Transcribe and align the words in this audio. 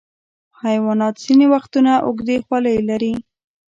حیوانات 0.61 1.15
ځینې 1.25 1.45
وختونه 1.53 1.91
اوږدې 2.05 2.37
خولۍ 2.45 2.77
لري. 2.89 3.13